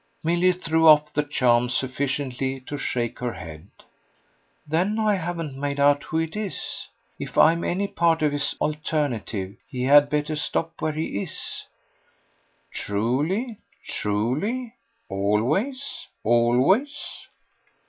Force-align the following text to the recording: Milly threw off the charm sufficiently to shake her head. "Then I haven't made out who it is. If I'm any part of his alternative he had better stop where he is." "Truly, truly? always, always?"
Milly 0.23 0.51
threw 0.51 0.87
off 0.87 1.13
the 1.13 1.21
charm 1.21 1.69
sufficiently 1.69 2.59
to 2.61 2.75
shake 2.75 3.19
her 3.19 3.33
head. 3.33 3.67
"Then 4.65 4.97
I 4.97 5.13
haven't 5.13 5.55
made 5.55 5.79
out 5.79 6.01
who 6.05 6.17
it 6.17 6.35
is. 6.35 6.87
If 7.19 7.37
I'm 7.37 7.63
any 7.63 7.87
part 7.87 8.23
of 8.23 8.31
his 8.31 8.55
alternative 8.59 9.55
he 9.67 9.83
had 9.83 10.09
better 10.09 10.35
stop 10.35 10.81
where 10.81 10.93
he 10.93 11.21
is." 11.21 11.67
"Truly, 12.73 13.59
truly? 13.85 14.73
always, 15.07 16.07
always?" 16.23 17.27